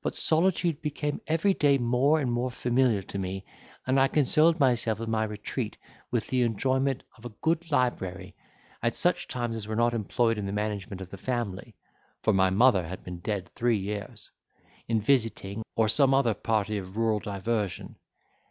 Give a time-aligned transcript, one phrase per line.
[0.00, 3.44] But solitude became every day more and more familiar to me
[3.86, 5.76] and I consoled myself in my retreat
[6.10, 8.34] with the enjoyment of a good library,
[8.82, 11.76] at such times as were not employed in the management of the family
[12.22, 14.30] (for my mother had been dead three years),
[14.86, 17.96] in visiting, or some other party of rural diversion.